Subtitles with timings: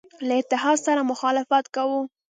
[0.27, 2.01] له اتحاد سره مخالفت کاوه.